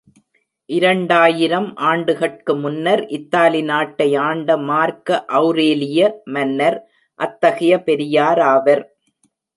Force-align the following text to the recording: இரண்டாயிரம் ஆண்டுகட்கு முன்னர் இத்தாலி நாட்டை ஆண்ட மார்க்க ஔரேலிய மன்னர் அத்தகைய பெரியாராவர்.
இரண்டாயிரம் 0.69 1.67
ஆண்டுகட்கு 1.89 2.53
முன்னர் 2.61 3.03
இத்தாலி 3.17 3.61
நாட்டை 3.61 4.07
ஆண்ட 4.27 4.57
மார்க்க 4.69 5.19
ஔரேலிய 5.41 6.09
மன்னர் 6.37 6.79
அத்தகைய 7.19 7.75
பெரியாராவர். 7.87 8.83